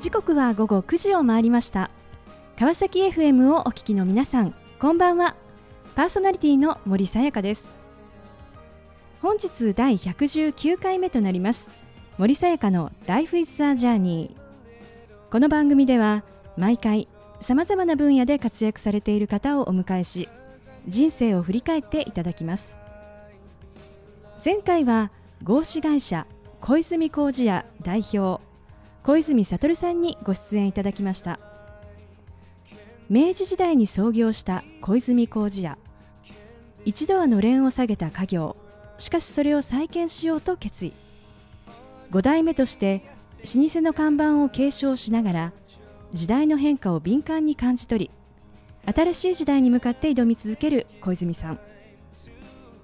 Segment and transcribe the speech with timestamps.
[0.00, 1.90] 時刻は午後9時を回りました。
[2.58, 5.36] 川崎 FM をお聞きの皆さんこんばんは。
[5.94, 7.76] パーソナリティの森さやかです。
[9.20, 11.68] 本日第119回目となります。
[12.16, 14.34] 森さやかの Life is a Journey
[15.30, 16.24] この番組では
[16.56, 17.06] 毎回
[17.40, 20.30] さまざまな分野で活躍されている方をお迎えし
[20.88, 22.78] 人生を振り返っていただきます。
[24.42, 25.10] 前回は
[25.42, 26.26] 合資会社
[26.62, 28.40] 小泉工事屋代表
[29.02, 31.40] 小泉悟さんにご出演いただきました。
[33.08, 35.78] 明治時代に創業した小泉工事屋。
[36.84, 38.56] 一度はのれんを下げた家業。
[38.98, 40.92] しかしそれを再建しようと決意。
[42.10, 43.02] 5代目として
[43.54, 45.52] 老舗の看板を継承しながら
[46.12, 48.10] 時代の変化を敏感に感じ取
[48.84, 51.60] り新しい時代に向かって挑み続ける小泉さん。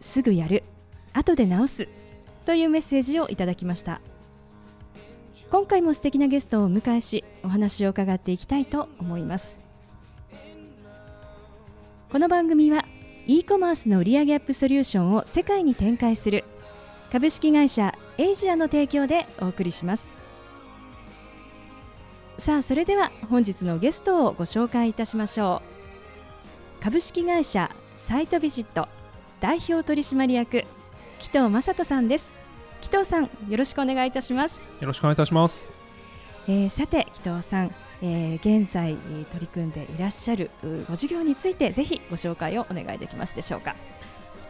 [0.00, 0.62] すぐやる
[1.12, 1.88] 後で直す
[2.44, 4.00] というメッセージをいただきました。
[5.48, 9.60] 今回も素敵なゲストをお迎えしお話を伺っていきたいと思います。
[12.10, 12.84] この番組は
[13.26, 16.44] e コマースの売上アップソリューションを世界に展開する
[17.12, 20.16] 株式会社エイジアの提供でお送りします。
[22.38, 25.62] さあそれでは本日のゲストをご紹介いたしましょ
[26.80, 26.82] う。
[26.82, 28.88] 株式会社サイトビジット
[29.40, 30.64] 代表取締役
[31.20, 32.34] 紀藤正人さんです。
[32.86, 34.64] 紀藤さんよろしくお願いいたします。
[34.80, 35.66] よろしくお願いいたします、
[36.46, 40.52] えー、さて紀藤さん、えー、現在、えー、取り組んでいらっしゃる
[40.88, 43.74] ご事業についてぜひご紹介をお願いできますでしょうか。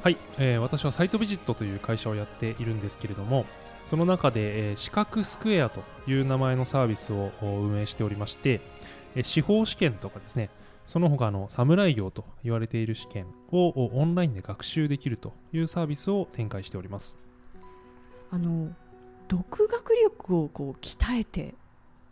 [0.03, 3.47] はい、えー、私はサイトビジットという会社をやっているんですけれども
[3.87, 8.61] その中で、えー、資格スクエアという名前のサービスを運営しておりまして、
[9.14, 10.51] えー、司法試験とかですね
[10.84, 17.17] その他の侍業と言われている試験をオンラインで学習できるというサービスを展開しております
[18.31, 18.71] あの
[19.29, 21.55] 独学力をこう鍛えて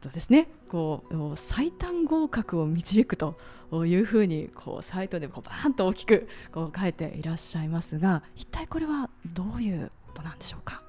[0.00, 3.38] とですねこう最短合格を導くと
[3.86, 10.82] いうふうにこうサイトでこうバーンと大きくこう書いていらっしゃいますが一体これはどういうことなんでしょうか？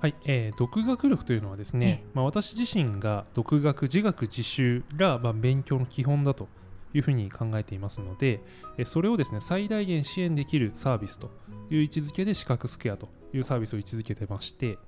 [0.00, 6.46] はい、えー、独学力というのはですね、まあ、私自身が独学自学自習が、まあ、勉強の基本だと
[6.94, 8.40] いうふうに考えていますので、
[8.86, 11.32] それをですね最大限支援できるサービスと
[11.68, 14.78] いう位置づけで資格スクエアというサービスを位置づけてまして、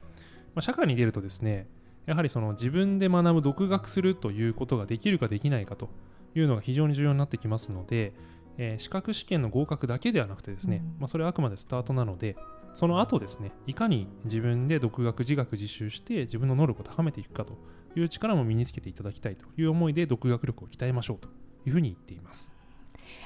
[0.55, 1.67] まあ、社会に出るとですね
[2.07, 5.91] やはりその自分で学ぶ独学するということができるかできないかと
[6.35, 8.13] いうのが非常に重要になってきますので、
[8.59, 12.37] えー、資格試験の合格だけではなくてですね、うん、まあ、それはあくまでスタートなので
[12.75, 17.59] その後ですねいかに自分で独学自学自習して自分の能力を高めていくかと
[17.97, 21.29] いう力も身につけていただきたいという思いで独学力を鍛えましょうと
[21.67, 22.53] いうふうに言っています。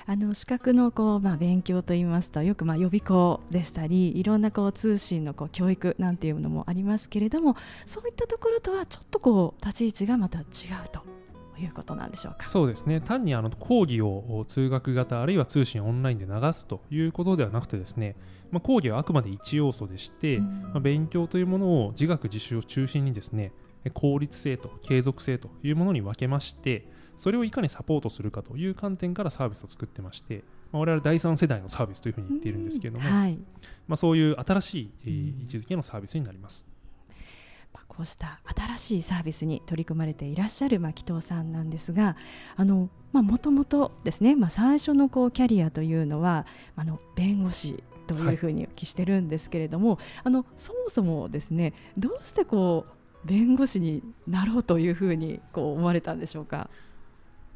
[0.06, 7.56] あの資格のこう、まあ、勉強といいますとよくまあ予備校でしたりいろんなこう通信のこう教育なんていうのもありますけれども
[7.86, 10.44] そういったところとはちょっとこう立ち位置がまた違う
[10.92, 11.00] と
[11.58, 12.44] いうことなんでしょうか？
[12.44, 13.00] そうですね。
[13.00, 18.16] 単にあの講義を通学型あるいは通信オンラインで流すということではなくてですね、
[18.50, 23.52] まあ、講義はあくまで一要素でして、うん、まあ、勉強というものを自学自習を中心にですね
[23.92, 33.38] 効率性と継続性というものに分けましてそれをいかにサポートするかという観点からサービスを作ってまして、まあ、我々第3世代のサービスというふうに言っているんですけれども、はい、
[33.86, 36.66] まあ、そういう新しい、えー、位置づけのサービスになります。
[37.88, 38.40] こうした
[38.76, 42.16] 新しいサービスに取り組まれていらっしゃる、まあ、紀藤さんなんですが
[42.58, 46.44] もともとですね、まあ、最初のこうキャリアというのは
[46.74, 56.68] あの弁護士というふうにお聞きしてるんですけれども、はい、あのそもそもですねどうしてこう弁護士になろうというふうにこう思われたんでしょうか？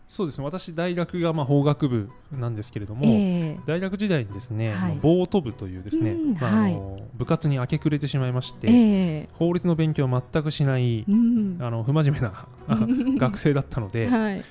[0.09, 0.45] そうですね。
[0.47, 12.49] 私大学がまあ法学部なんですけれども、えー、大学時代にですね、はい、ボート部というですね、うん、まあ、あの、はい、部活に明け暮れてしまいまして、えー、法律の勉強を全くしない、うん、あの不真面目な
[13.21, 14.43] 学生だったので、はい、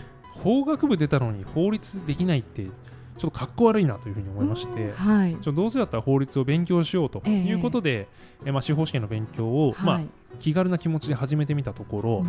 [0.44, 2.68] 法学部出たのに法律できないって
[3.18, 8.08] ちょっとかっこ悪いなというふうに思いまして、はい、ちょどうせだったら法律を勉強しようということで、
[8.46, 10.02] えー、まあ、司法試験の勉強を、まあ、
[10.40, 12.26] 気軽な気持ちで始めてみたところ、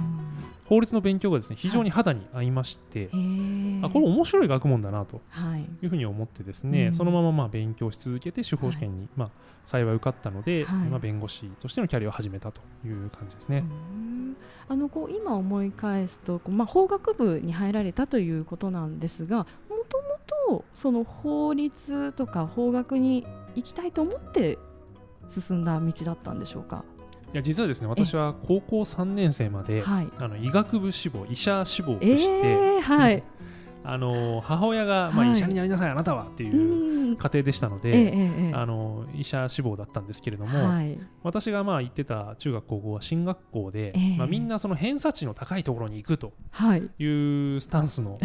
[0.65, 5.21] 法律の勉強がですね非常に肌に合いまして、はい、あこれ面白い学問だなと
[5.83, 5.87] い。
[5.87, 9.31] うふうに思ってですね、はい、そのまままあ勉強し続けて司法試験に、はい、まあ、
[9.67, 13.65] 幸い受かったので、まあ、弁護士としてのキャリアを始めたという感じですね。
[14.71, 19.47] あのこう今思い返すと、まあ、法学部に入られたということなんですが
[20.75, 24.59] その法律とか法学に行きたいと思って
[25.29, 26.85] 進んだ道だったんでしょうか？
[27.35, 33.23] いや実はですね私は高校3年生まで、はい、あの医学部志望医者志望でして、えー、はい、
[33.85, 40.59] あの母親が、まあ、医者になりなさい、あなたはっていう家庭でしたので、あの医者志望だったんですけれども、
[41.23, 46.33] 私がまあ行ってた中学高校は進学校で、まあ、みんなその偏差値の高いところに行くと
[46.77, 46.81] い。
[47.57, 48.19] うスタンスの、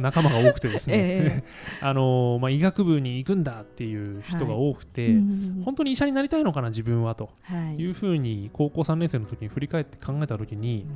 [0.00, 1.44] 仲間が多くてですね、
[1.80, 5.18] あのまあ、医学部に行くんだっていう人が多くて、
[5.64, 7.30] 本当に医者になりたいのかな自分はと
[7.78, 7.84] い。
[7.86, 10.86] うふうに高校3年生の時に振り返って考えた時に、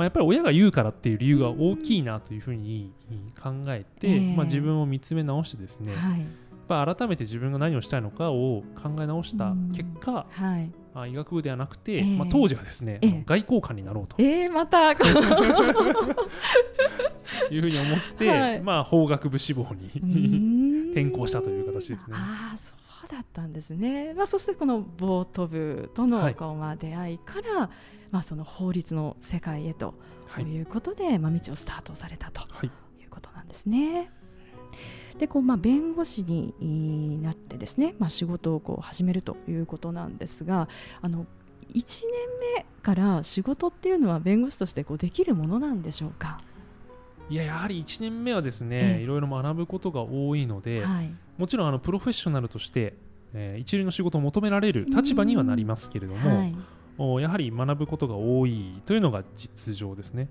[0.00, 2.90] まあ、やっぱり親が言うからっていう理由が大きいなというふうに
[3.38, 6.20] 考えて、えー、まあ、自分を見つめ直してですね、はい、
[6.70, 14.16] やっ改めて自分が何をしたいのかを考え直した結果、はい、あ医学部ではなくて、えー、まあ、当時はですね、えー、外交官になろうと。
[14.18, 14.92] えー、また。
[17.50, 19.90] いうふうに思って、はい、まあ、法学部志望に
[20.92, 22.16] 転校したという形ですね。
[22.16, 22.74] あそう
[23.08, 27.70] だったんですね、まあ、そしてこのボート部とのこう、まあ、出会いから、
[28.10, 29.94] まあ、その法律の世界へと
[30.38, 30.42] い。
[30.60, 32.68] うことで、はい、まあ、道をスタートされたとい。
[32.68, 32.70] う
[33.10, 34.10] ことなんですね。
[35.18, 40.68] でこうまあ、弁護士になってですね、まあ、仕事をこう始めるということなんですが
[41.02, 41.26] あの
[41.74, 42.04] 1年
[42.54, 46.40] 目から仕事っていうのは弁護士としてこうできるものなんでしょうか？
[47.30, 52.94] いややはり1年目はですね、いろいろ学ぶことが多いので、はい、もちろんあのプロフェッショナルとして、
[53.32, 56.54] えー、一流の仕事を求められる立場にはなりますけれども、はい
[57.22, 60.26] やはり学ぶことが多いというのが実情ですね。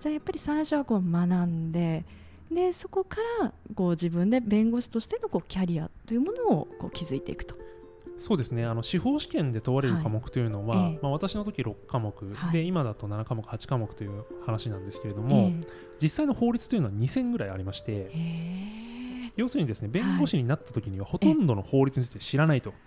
[0.00, 2.04] じゃあやっぱり最初はこう学んで
[2.50, 7.54] でそこからこう自分で弁護士としてのこうキャリアというものをこう築いていくと。
[8.18, 8.64] そうですね。
[8.64, 15.66] あの司法試験で問われる科目というのは、はい、まあ、私の時6科目、はい、で今だと7科目8科目という話なんですけれども、えー、
[16.00, 19.28] 実際の法律というのは2000ぐらいありまして、え。
[19.28, 22.72] ー、要するにですね弁護士になった時にはほとんどの法律について知らないと。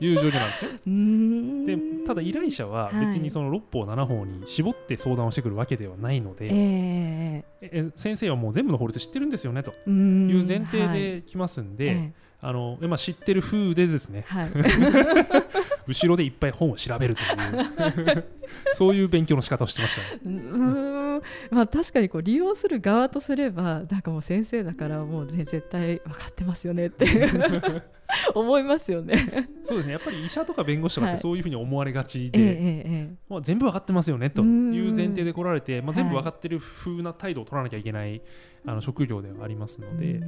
[0.00, 1.76] いう状況なんですね。
[2.00, 9.72] でただ依頼者は別にその6法7法に絞って相談をしてくるわけではないので、えー、先生はもう全部の法律知ってるんですよねと。
[9.88, 12.12] いう前提で来ますんで、はい、
[12.46, 14.50] あのまあ、知ってる風でですね、はい、
[15.86, 18.24] 後ろでいっぱい本を調べるという
[18.72, 21.22] そういう勉強の仕方をしてました、ね、うん。
[21.50, 27.06] まあ、確かにこう利用する側とすればなんかもう先生だからもう、ね、絶対分かってますよねって
[28.34, 29.48] 思いますよね。
[29.64, 29.92] そうですね。
[29.92, 38.22] やっぱり医者とか弁護士とかってそういうふうに思われがちで、はいええまあ、全部分かってますよねという前提で来られて、まあ、全部分かってる風な態度を取らなきゃいけない、
[38.66, 40.20] あの職業ではありますので、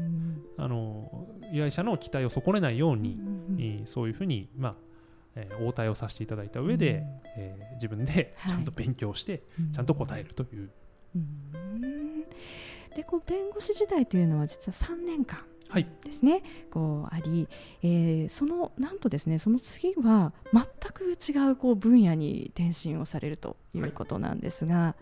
[0.56, 4.85] あの依頼者の期待を損ねないように、そういうふうに、まあ
[5.36, 7.04] えー、応対をさせていただいた上で、
[7.36, 9.42] えー、自分でちゃんと勉強して、
[9.72, 10.70] ちゃんと答えるという。
[12.94, 15.40] でこう弁護士時代というのは実は3年間
[16.02, 17.46] ですね、はい、こうあり、
[17.82, 24.94] えー、そのなんとですねその次は全く違うこう分野に転身をされるということなんですが、はい、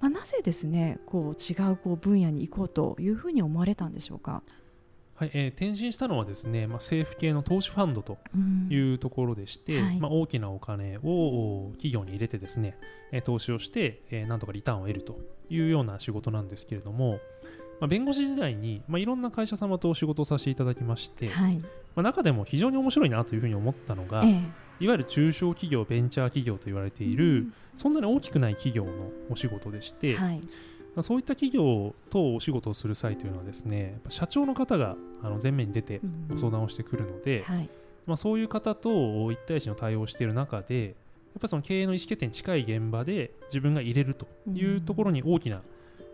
[0.00, 4.42] まあ、なぜですねこう違うこう分野に行こうというふうに思われたんでしょうか？
[5.16, 8.18] はいえー、転身したのはですね、まあ、政府系の投資ファンドと
[8.68, 12.78] いうところでして、はい、まあ、大きなお金を企業に入れてですね、
[13.12, 15.18] えー、投資をして、えー、なんとかリターンを得ると
[15.48, 17.18] いうような仕事なんですけれども、
[17.80, 21.66] まあ、弁護士時代に、まあ、いろんな会社様とお仕事をさせていただきまして、はい、ま
[21.96, 24.32] あ、中でも非常に面白いなというふうに思ったのが、ええ、
[24.80, 30.40] いわゆる中小企業ベンチャー企業と言われている、うん、そんなに大きくない企業のお仕事でして、はい、
[30.96, 37.70] まあ、そういった企業とお仕事をする際というのはですね社長の方があの前面に出てご相談をしてくるので、うんはい、
[38.06, 40.94] まあ、そういう方と1対1の対応をしている中でやっ
[41.34, 45.62] ぱりその経営の意思決定に近い現場で自分が入れるというところに大きな、うん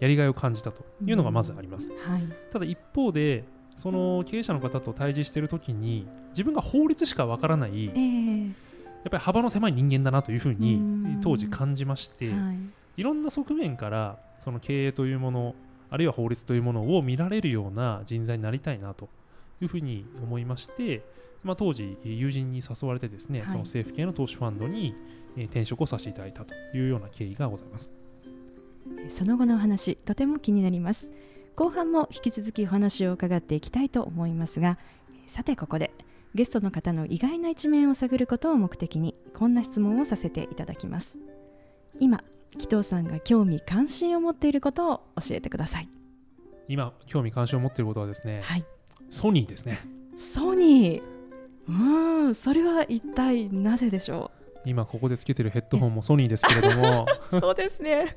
[0.02, 2.22] やりがいを感じたというのがまずあります、はい、
[2.52, 3.44] ただ一方で
[3.76, 12.58] その経営者の方と対峙している時に自分が法律しかわからない、えー、やっぱり幅の狭い人間だなというふうに当時感じまして、はい、
[12.96, 15.54] いろんな側面からその経営というもの
[15.90, 19.08] あるいは法律というものを見られるような人材になりたいなと
[19.60, 21.04] いうふうに思いまして、
[21.44, 24.94] まあ、当時友人に誘われてですね、はい、その政府系の投資ファンドに
[25.36, 27.92] 転職をさせていただいたというような経緯がございます。
[29.08, 31.10] その後のお話とても気になります。
[31.54, 34.78] 後半も引き続きお話を伺っていきたいと思いますが
[35.26, 35.92] さてここで
[36.34, 41.18] ゲストの方の意外な一面を探ることを目的にこんな質問をさせていただきます。
[42.00, 42.24] 今
[42.58, 45.88] 紀藤さんが興味関心を持っていることを教えてください。
[46.68, 48.64] 今興味関心を持っていることはですね、はい、
[49.10, 49.80] ソニーですね。
[50.16, 51.02] ソニー。
[51.68, 54.60] うんそれは一体なぜでしょう？
[54.64, 57.06] 今ここでつけてるヘッドホンもソニーですけれども。
[57.30, 58.16] そうですね。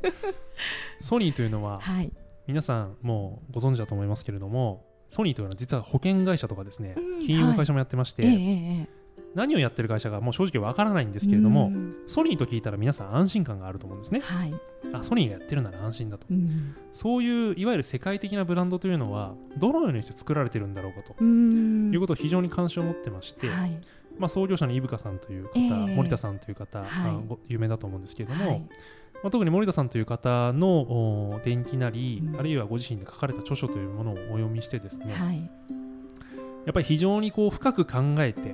[0.99, 2.11] ソニーというのは、はい、
[2.47, 8.87] 皆さんもうご存知だと思いますけれどもソニーというのは実は保険会社とかですね、うん、金融の会社もやってまして、はい
[9.35, 11.71] 何をやってる会社がもう正直わからないんですけれども、
[12.07, 14.53] ソニーと聞いたら皆さん安心感があると思うんですね、はい、
[14.93, 21.23] あソニーがやってるなら安心だと、うん、そういういわゆる世界的なブランドというのはどのようにして作られてるんだろうかと。
[21.23, 23.79] いうことを非常に関心を持ってまして、はい、
[24.17, 28.67] まあ、創業者の伊深さんという方、えー、森田さんという方、はい、有名だと思うんですけれども、はい、ま
[29.25, 35.49] あ、特に森田さんという方の伝記なり、うん、あるいはご自身で書かれた著書というものをお読みしてですね、はい、
[36.65, 38.53] やっぱり非常にこう深く考えて、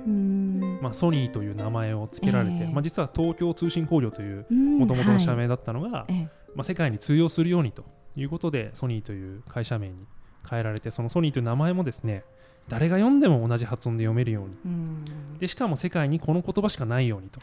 [0.80, 6.06] まあ、ソニーという名前を付けられて、えー、まあ、実は東京通信工業というもともとの社名だったのが、
[6.54, 10.06] まあ、世界に通用するようにということでソニーという会社名に
[10.48, 12.24] 変えられてそのソニーという名前もですね
[12.68, 14.54] 誰が読んでも同じ発音で読めるように、
[15.36, 17.40] うでしかも世界にこの言葉しかないようにと。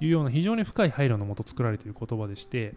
[0.00, 2.74] いうような非常に深い配慮のもと作られている言葉でして、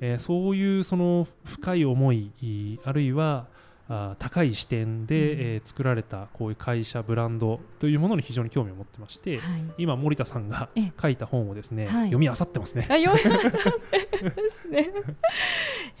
[0.00, 3.46] えー、そういうその深い思いあるいは
[3.88, 12.86] あ高い視点で、うん、えー、作られたこういう会社ブランドというものに非常に興味を持ってまして、はい、今森田さんが書いた本をですね、はい、読み漁ってますね。
[12.90, 14.90] あ読み漁ってですね。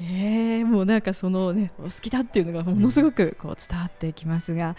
[0.00, 4.76] えー、もうなんかそのねお好きだっていうのがものすごくこう伝わってきますが、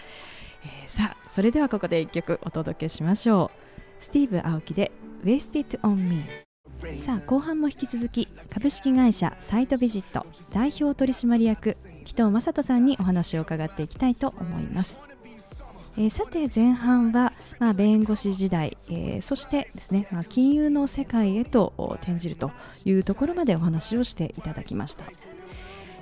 [0.64, 4.02] えー、さあそれではここで一曲お届けしましょう。
[4.02, 4.90] スティーブ・青木で
[5.24, 6.45] Wasted on Me。
[6.78, 14.98] さあ後半も引き続き株式会社サイトビジット代表取締役紀藤正人さんにお話を伺っていきたいと思います。
[15.98, 22.50] えー、さて前半は、まあ、弁護士時代、えー、そしてですね、まあ、金融の世界へと転じると
[22.84, 25.04] いうところまでお話をしていただきました。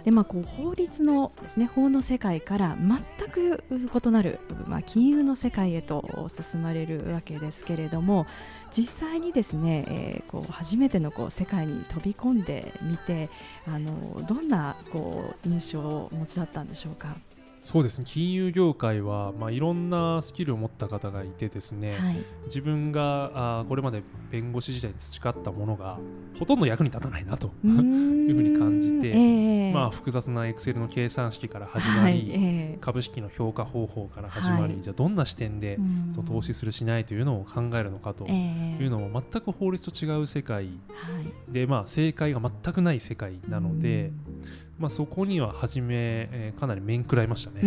[0.04, 8.26] でまあ、こう法律のですね法の世界から全く異なる、まあ、金融の世界へと進まれるわけですけれども
[8.76, 13.28] 実際にですね、えー、こう初めてのこう世界に飛び込んでみて
[13.66, 17.16] あのどんなこう印象をお持ちだったんでしょうか？
[17.64, 18.04] そうですね。
[18.06, 25.98] 金融業界は、まあ、いろんなスキルを持った方がいてですね、はい、自分があこれまで弁護士時代に培ったものが
[26.38, 35.78] ほとんど役に立たないなと いうふうに感じて、えー、まあ、複雑なエクセルの計算式から始まり、はいえー、株式の評価方法から始まり、はい、じゃあどんな視点で
[36.12, 40.68] その投資するしないというのを考えるのかというのも全く法律と違う世界
[41.48, 44.12] で、まあ、正解が全くない世界なので。
[44.78, 45.86] まあ、そこには初め、
[46.32, 47.60] えー、かなり面食らいましたね。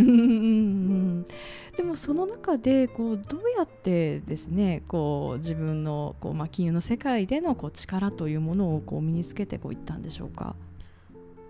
[1.75, 10.55] でもその中でこうどうやってですねこう自分のこう、まあ、金融の世界でのこう力というものをこう身につけてこういったんでしょうか？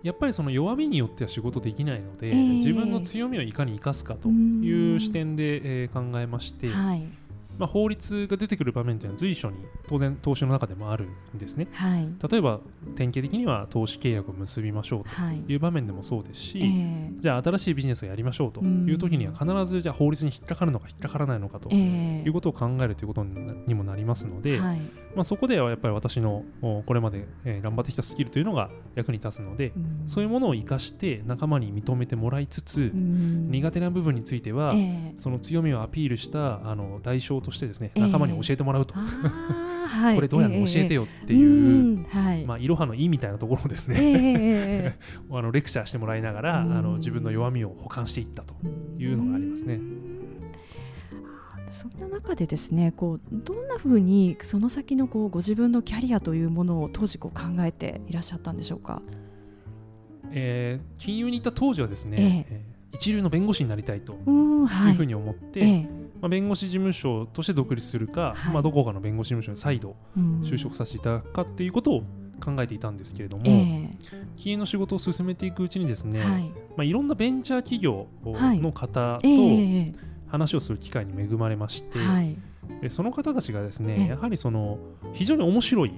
[0.02, 7.02] やっぱりその弱みによっては仕事できないので、えー、自分の強みをいかに生かすかという視点で、えー、考えまして、はい
[7.58, 9.56] まあ、法律が出てくる場面というのは随所に
[9.88, 12.60] 当然投資の中でもあるんですね、はい、例えば
[12.96, 15.10] 典型的には投資契約を結びましょうと
[15.52, 15.56] い。
[15.56, 16.72] う場面でもそうですし、はいえ。
[17.16, 24.80] ー、じゃあ新しいビジネスをやりましょうという時には必ずじゃあ法律に引っかかるのか引っかからないのかということを考えるということにもなりますので、はい、
[25.14, 29.72] まあ、そこではやっぱり私のこれまで、え頑張ってきたスキルというのが役に立つので、
[30.06, 44.98] そういうものを生かして仲間に認めてもらいつつ、苦手な部分については、えー、その強みをアピールしたあの代償としてですね、仲間に教えてもらうと、はい、これどうやって教えてよっていう、はい、まあ、いろはの意みたいなところをですね、
[45.30, 48.54] あのレクチャーしてもらいながら、あの自分の弱みを補完していったと
[48.98, 49.80] いうのがありますね。
[51.72, 59.02] そんな中でですねこうどんなふうにその先のこうご自分のキャリアというものを当時こう考えていらっしゃったんでしょうか、
[60.30, 64.16] えー、金融に行った当時はですね、えー、一流の弁護士になりたいとい。
[64.16, 65.72] うふうに思って、はいえ。
[65.74, 65.86] ー、
[66.20, 69.96] まあ、弁護士事務所として独立するか、はい、まあ、どこかの弁護士事務所に再度
[70.42, 72.02] 就職させていただくかっていうことを
[72.44, 73.90] 考えていたんですけれども、えー、
[74.36, 76.42] 金融の仕事を進めていくうちにですね、はい。
[76.76, 82.36] まあ、いろんなベンチャー企業の方と、はいえー話をする機会に恵まれまして、はい、
[82.82, 84.78] でその方たちがですねやはりその
[85.12, 85.92] 非常に面白い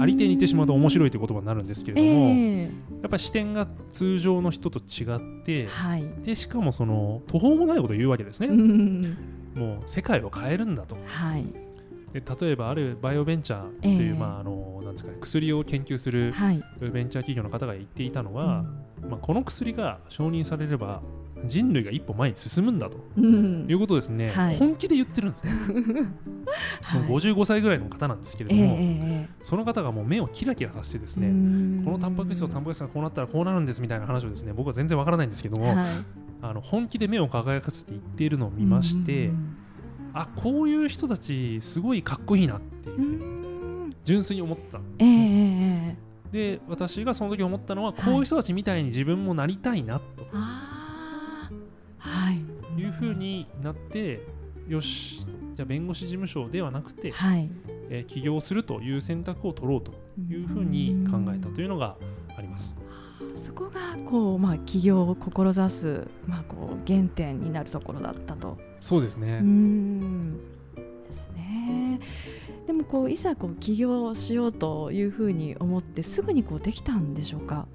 [0.00, 2.70] ありていに言ってしまうと面白いという言葉になるんですけれども、えー、や
[3.06, 8.48] っぱり視点が通常の人と違って、はい、でしかもその途方もないことを言うわけですね。
[9.56, 10.96] もう世界を変えるんだと。
[11.06, 11.44] はい。
[12.12, 16.32] で例えばあるバイオベンチャーという、えー、まああのなんですかね、薬を研究する
[16.80, 18.64] ベンチャー企業の方が言っていたのは、
[19.08, 21.02] まあ、この薬が承認されれば
[21.44, 25.52] 人類が一歩前に進むんだと、うん、いうことですね、はい、本気で言ってるんですね。
[26.94, 31.28] もう55歳ぐらいの方なんですけれども、えー、その方がもう目をキラキラさせてですね、
[31.84, 35.76] このタンパク質とタンパク質がこうなったらこうなるんですみたいな話をですね僕は全然わからないんですけども、はい、
[36.42, 39.30] あの本気で目を輝かせて言っているのを見まして、
[40.12, 45.96] あこういう人たちすごいかっこいいなっていう純粋に思ったんですね。
[46.32, 50.26] えー、で私がその時思ったのは、こういう人たちみたいに自分もなりたいなと。
[52.00, 52.80] はい。
[52.80, 54.20] いうふうになって
[54.68, 57.50] よしじゃあ弁護士事務所ではなくて、はい、
[57.88, 59.92] えー、起業するという選択を取ろうと
[60.28, 61.96] いうふうに考えたというのが
[62.36, 62.76] あります。
[63.34, 68.56] そこがこう、まあ、起業を志す、まあ、こう原点になるところだったと。
[68.80, 69.40] そうですね。
[69.42, 70.38] うん。
[71.04, 72.00] ですね。
[72.66, 77.66] でもこういざこう起業しようというふうに思ってすぐにこうできたんでしょうか？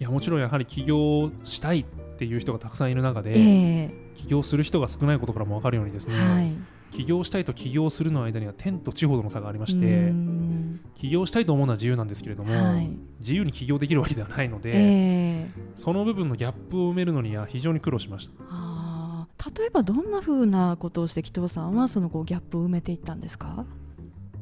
[0.00, 1.86] いやもちろんやはり起業したい
[2.18, 6.52] っていう人がたくさんいる中で、えー、起業する人が少ないことからも分かるようにですね、はい、
[6.90, 10.12] 起業したいと起業するの間には天と地ほどの差がありまして
[10.96, 18.32] 起業したいと思うのは自由なんですけれども、はい、自由に起業できるわけではないので、えー、その部分のギャップを埋めるのには非常に苦労しました。
[19.56, 23.64] 例えばどんなふうなことをして紀藤さんはそのこうギャップを埋めていったんですか？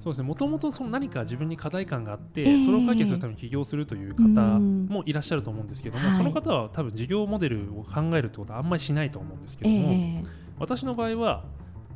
[0.00, 0.28] そうですね。
[0.28, 4.22] もともとその何か自分に課題感があって、えー、それを解決するために起業するという方
[4.58, 10.26] もいらっしゃると思うんですけども、その方は多分事業モデルを考えるってことはあんまりしないと思うんですけども、えー、
[10.58, 11.44] 私の場合は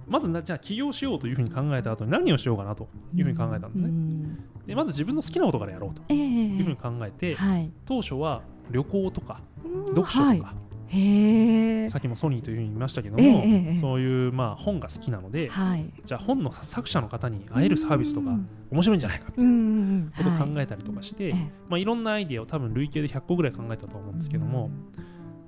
[0.08, 4.36] まずじゃあ起業しようというふうに考えた後に何をしようかなというふうに考えたんですね。
[4.66, 9.40] でまず自分の好きなことからやろうというふうに考えて、えーはい、当初は旅行とか
[9.88, 10.42] 読書とか、はい
[11.90, 18.30] さっきもソニーというふうに言いましたけども、えそういうまあ本が好きなので、はい、じゃあ本の作者の方に会えるサービスとか
[18.70, 21.50] 面白いんじゃないかみたいなことを考えたりとかして、はい。
[21.68, 24.70] まあ、いろんなアイデアを多分累計で100個ぐらい考えたと思うんですけども、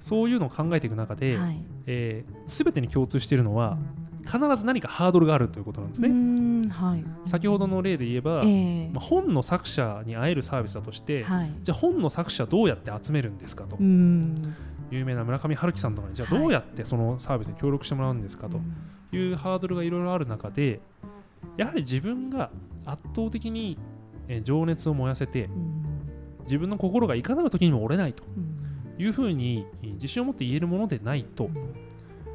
[0.01, 3.79] そういうのを考えていく中で、はい、えー、全てに共通しているのは
[4.25, 6.69] 必ず何かハードルがあるということなんですね。
[6.71, 13.77] はい、先ほどの例で言えば、えー、まあ、本の作者に会えるサービスだとして、はい、じゃあ本の作者どうやって集めるんですかと。
[14.93, 18.61] 有名な村上春樹さんとかにじゃあどうやってそのサービスに協力してもらうんですかと
[19.11, 20.81] いうハードルがいろいろある中で
[21.57, 22.51] やはり自分が
[22.85, 23.79] 圧倒的に
[24.43, 25.49] 情熱を燃やせて
[26.43, 28.23] 自分の心がいかなる時にも折れないと
[28.99, 31.49] いうふうに自信を持って言えるものでないと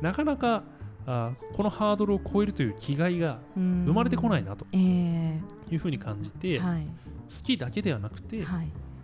[0.02, 0.64] なかなか
[1.06, 6.66] あこのハードルを超えるという気概が生まれてこないなというふうに感じて、好
[7.44, 8.44] きだけではなくて、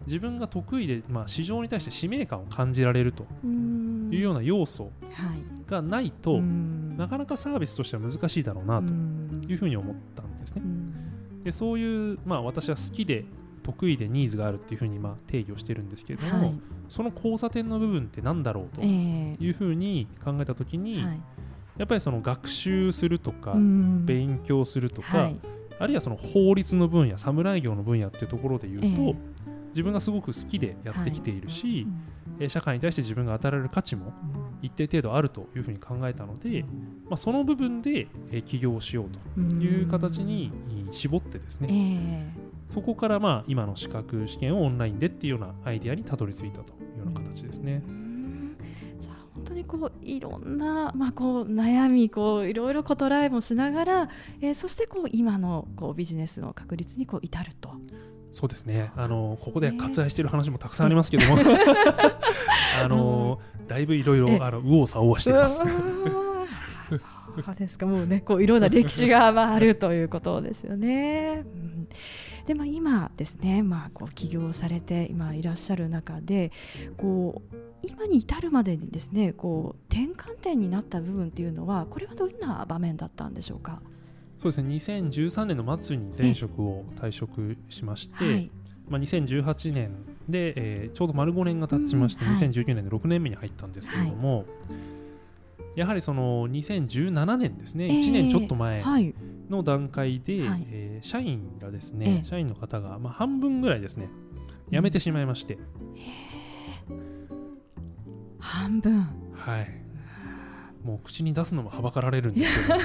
[0.06, 4.92] 自分が得意で、まあ、市場に対して使命感を感じられるというような要素
[5.68, 8.92] がないと、なかなかサービスとしては難しいだろうなと
[9.48, 10.62] いうふうに思ったんですね。
[11.44, 13.26] でそういう、まあ、私は好きで
[13.64, 21.22] 得意でニーズがあるっていうふうにまあ定義をしてるんですけれども、はい、その交差点の部分って何だろうというふうに考えた時に、えーはい、
[21.78, 25.40] やっぱりその学習するとか勉強するとか、はい、
[25.80, 29.33] あるいはその法律の分野侍業の分野っていうところで言うと、えー
[29.74, 31.88] 自分がすごく好きでやってきているし、
[32.40, 34.14] はい、社会に対して自分が与えられる価値も
[34.62, 36.64] 一定程度あるというふうに考えたので、
[37.10, 38.08] まあ、その部分で
[38.46, 40.52] 起業しようという形に
[40.92, 47.84] 絞ってですね、えー、そこからまあ今の資格試験をオンラインでっていうようなアイデアにたどり着いたというような形ですね。
[49.34, 54.10] 本当にこういろんな、まあ、こう悩みこういろいろこうトライもしながら、
[54.42, 57.72] えー、そしてこう今のこうビジネスの確立にこう至ると
[58.34, 58.92] そうですね。
[58.98, 61.38] あのここで割愛している話もたくさんありますけども。
[62.84, 65.58] あのだいぶいろいろあの右往左往しています。
[65.58, 67.86] そうですか。
[67.86, 71.44] もうねこういろんな歴史があるということですよね。
[71.46, 71.88] うん。
[72.48, 76.52] でまあ、今ですね、まあ、こう起業されて今いらっしゃる中で
[76.98, 83.82] こう今に至るまでにですねこう転換点になった部分っていうのはこれはどんな場面だったんでしょうか？
[84.44, 84.76] そうですね。
[84.76, 88.52] 2013年の末に前職を退職しまして、はい、
[88.90, 89.92] まあ、2018年
[90.28, 98.84] で、えー、ちょうど丸5年が経ちまして、うんはい、2019年で6年目に入ったんですけれども、はい、やはりその2017年ですね、えー、1年ちょっと前
[99.50, 104.10] の段階で、はい、えー、社員がですね、えー、社員の方が、まあ、半分ぐらいですね
[104.72, 105.58] 辞めてしまいまして、
[108.40, 109.08] 半分。
[109.36, 109.84] はい。
[110.84, 112.76] もう口に出すのもはばかられるんですけど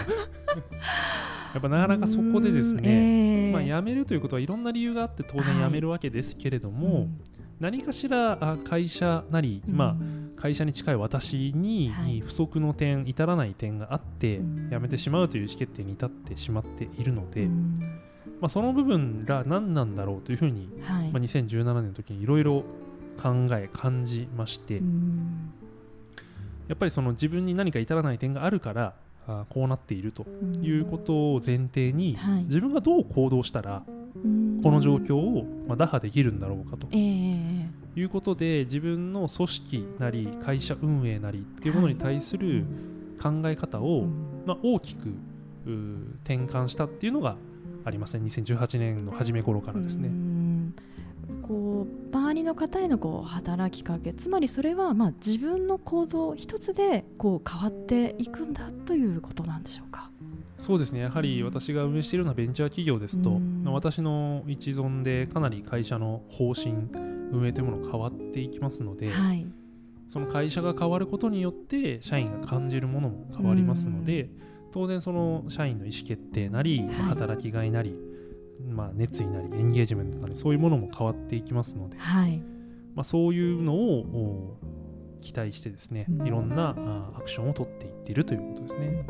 [1.54, 7.08] やっぱなかなかそこでですね、えー、まあ、辞めるということはいろんな理由があって当然辞めるわけですけれども、はい、
[7.60, 9.96] 何かしら会社なり、ま
[10.36, 14.38] あ、会社に近い私に不足の点、至らない点があって
[14.70, 17.46] 辞めてしまうという意思決定に至ってしまっているので、
[18.40, 22.64] まあ、その部分が何なんだろうというふうに、はい、まあ、2017年の時にいろいろ
[23.20, 24.80] 考え感じまして、
[26.68, 28.94] やっぱりその自分に何か至らない点があるから
[29.28, 30.26] あこうなっていると
[30.62, 33.82] いうことを前提に、はい、自分がどう行動したら
[34.62, 42.64] この状況を、まあ、打破できるんだろうかと、えー、いうことで自分の組織なり会社運営なりっていうものに対する
[43.22, 44.08] 考え方を、はい、
[44.46, 45.08] まあ、大きく
[46.24, 47.36] 転換したっていうのが
[47.84, 50.10] ありますね2018年の初め頃からですね。
[51.48, 60.10] こう周りの方へのこう働きかけつまりそれはまあ自分の行動一つでこう変わっていくんだということなんでしょうか？
[60.58, 61.00] そうですね。
[61.00, 66.74] やはり私が運営しているようなベンチャー企業ですと、私の一存でかなり会社の方針
[67.32, 69.46] 運営というものが変わっていきますので、はい、
[70.10, 74.30] その会社が変わることによって社員が感じるものも変わりますので、
[74.72, 77.98] 当然その社員の意思決定なり、まあ、働きがいなり、
[78.66, 82.38] まあ、熱意なりエンゲージメントなりそういうものも変わっていきますので、はい、
[82.94, 84.58] まあ、そういうのを
[85.20, 86.74] 期待してですね、いろんな
[87.16, 89.04] アクションを取っていっているということですね。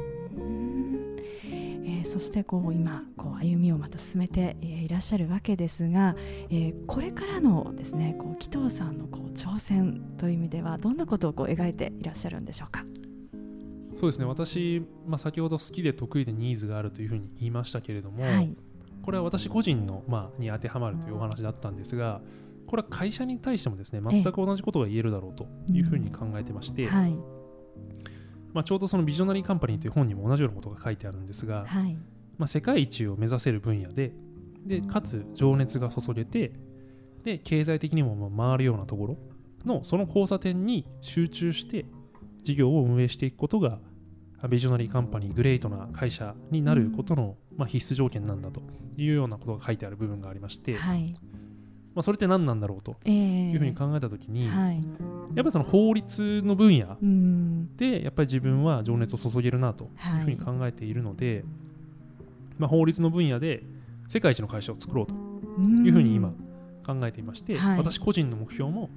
[1.91, 6.15] えー、そしてこう今こう歩みをまた進めて、えー、いらっしゃるわけですが、
[6.51, 12.85] えー、これからのですねこう紀藤さんのこう挑戦という意味ではどんなことをこう描いていらっしゃるんでしょうか？
[13.97, 14.27] そうですね。
[14.27, 18.55] 私、まあ、先ほど好きで得意でニーズがあるというふうに言いましたけれども、はい、
[19.03, 22.21] これは私個人の、まあ、に当てはまるというお話だったんですが
[22.67, 27.17] これは会社に対してもですね全く同じことが言えるだろうというふうに考えてまして、うんはい、
[28.53, 31.97] まあ、ちょうどそのビジョナリーカンパニーという本にも同じようなことが書いてあるんですが、はい、
[32.37, 34.13] まあ、世界一を目指せる分野で
[34.67, 36.53] でかつ情熱が注げて
[37.25, 39.19] で経済的にも回るようなところ
[39.65, 41.87] のその交差点に集中して
[42.43, 43.79] 事業を運営していくことが
[44.47, 48.63] ビジョナリーカンパニーグレートな会社になることの、まあ、必須条件なんだと
[48.97, 51.13] いうようなことが書いてある部分がありまして、はい、
[51.95, 54.85] まあ、それって何なんだろうというふうに考えた時に、えーはい、やっ
[55.37, 56.97] ぱりその法律の分野
[57.77, 59.89] でやっぱり自分は情熱を注げるなとい
[60.21, 61.45] うふうに考えているので、はい、
[62.59, 63.65] まあ、法律の分野で
[64.07, 66.33] 世界一の会社を作ろうというふうに今
[66.87, 68.89] 考えていまして、私個人の目標も、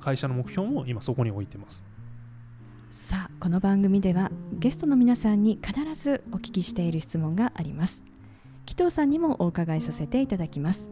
[0.00, 1.84] 会社の目標も今そこに置いてます。
[2.92, 8.02] さあこの番組ではゲストの皆さんに必ずお聞きしている質問があります。
[8.66, 10.90] 紀藤さんにもお伺いさせていただきます。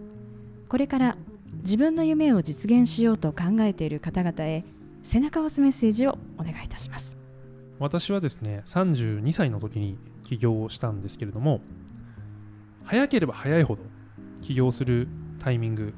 [0.69, 1.17] これから
[1.63, 4.65] 自分の夢を実現しようと考えている方々へ
[5.03, 7.17] 背中を押すメッセージをお願いいたします。
[7.79, 11.61] 私はですね32歳の時に起業をしたんですけれども
[12.85, 13.83] 早ければ早いほど
[14.43, 15.95] 起業するタイミング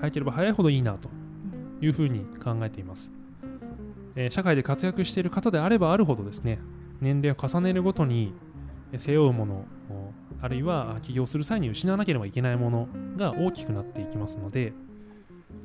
[0.00, 1.08] 早ければ早いほどいいなと
[1.80, 3.15] いうふうに考えています。
[4.16, 6.58] え社会で活躍している方であればあるほどですね
[7.00, 8.32] 年齢を重ねるごとに
[8.96, 9.64] 背負うもの
[10.40, 14.72] あるいは起業する際に失わなければいけないものが大きくなっていきますので、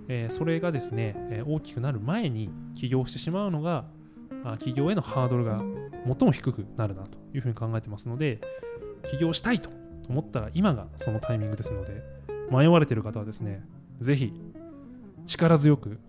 [0.08, 3.86] えそれがですね、え大きくなる前に起業してしまうのが
[4.60, 5.62] 起業へのハードルが
[6.06, 8.42] 最も低くなるなというふうに考えてますので
[9.10, 9.70] 起業したいと
[10.10, 12.04] 思ったら今がそのタイミングですので
[12.50, 13.64] 迷われている方はですね
[14.00, 14.34] ぜひ
[15.26, 16.00] 力強く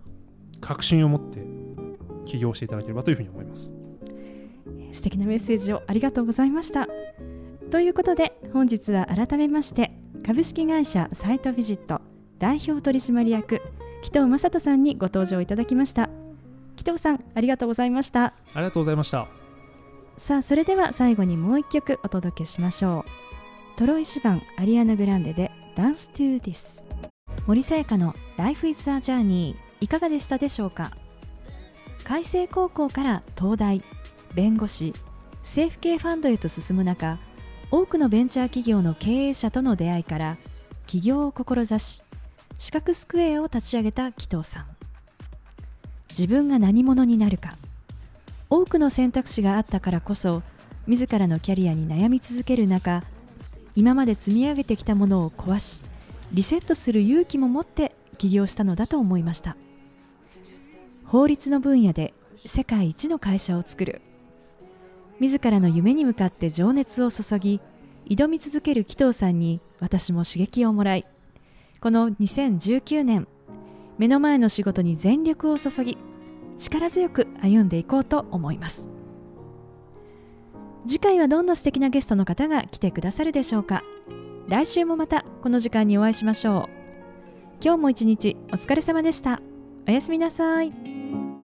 [0.61, 1.62] 確信を持って
[2.25, 3.73] 起業していただければというふうに思います。
[4.93, 6.89] 素敵なメッセージをありがとうございました。
[7.71, 9.93] ということで本日は改めまして
[10.27, 12.01] 株式会社サイトビジット
[12.39, 13.63] 代表取締役
[14.03, 16.11] 紀藤正人さんにご登場いただきました。
[16.77, 18.25] 紀藤さんありがとうございました。
[18.25, 19.29] ありがとうございました。
[20.19, 23.79] さあそれでは最後にもう一曲お届けしましょう。
[23.79, 26.85] トロイシバンアリアナ・グランデでダンス・トゥ・ディス
[27.47, 30.93] 森さやかの Life is a Journey いかがでしたでしょうか？
[32.13, 33.83] 開成高校から東大
[34.35, 34.93] 弁護士
[35.39, 37.19] 政府系ファンドへと進む中
[37.71, 40.37] 多くのベンチャー企業の経営者との出会いから
[40.87, 42.03] 起業を志し
[42.59, 44.67] 資格スクエアを立ち上げた紀藤さん。
[46.11, 47.57] 自分が何者になるか
[48.51, 50.43] 多くの選択肢があったからこそ
[50.87, 53.05] 自らのキャリアに悩み続ける中
[53.75, 55.81] 今まで積み上げてきたものを壊し
[56.31, 59.57] リセットする勇気も持って起業したのだと思いました。
[61.13, 62.15] 法律の分野で
[62.47, 64.01] 世界一の会社を作る。
[65.21, 67.61] 自らの夢に向かって情熱を注ぎ
[68.09, 71.05] 挑み続ける紀藤さんに私も刺激をもらい
[71.83, 73.29] この2019年
[73.99, 75.99] 目の前の仕事に全力を注ぎ
[76.57, 78.87] 力強く歩んでいこうと思います。
[80.87, 83.83] 次回はどんな素敵なゲストの方が来てくださるでしょうか。
[84.49, 87.63] 来週もまたこの時間にお会いしましょう。
[87.63, 89.43] 今日も一日お疲れ様でした。
[89.87, 90.92] おやすみなさい。